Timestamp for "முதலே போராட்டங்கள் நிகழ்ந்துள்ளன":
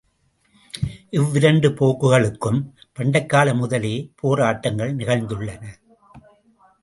3.55-5.63